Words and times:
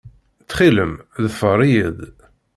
Ttxil-m, 0.43 0.93
ḍfer-iyi-d. 1.23 1.99